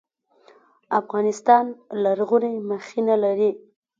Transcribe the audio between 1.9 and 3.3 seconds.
لرغوني مخینه